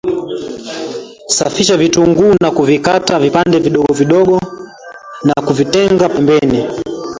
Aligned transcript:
Safisha 1.27 1.77
vitunguu 1.77 2.33
na 2.41 2.51
kuvikata 2.51 3.19
vipande 3.19 3.59
vidogo 3.59 3.93
vidogo 3.93 4.39
na 5.23 5.33
kuvitenga 5.47 6.09
pembeni 6.09 6.65